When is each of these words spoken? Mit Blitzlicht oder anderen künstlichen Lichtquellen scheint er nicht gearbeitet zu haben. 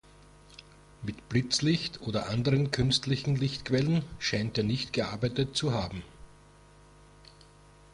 Mit 1.03 1.29
Blitzlicht 1.29 2.01
oder 2.01 2.27
anderen 2.27 2.71
künstlichen 2.71 3.35
Lichtquellen 3.35 4.01
scheint 4.17 4.57
er 4.57 4.63
nicht 4.63 4.93
gearbeitet 4.93 5.55
zu 5.55 5.73
haben. 5.73 6.01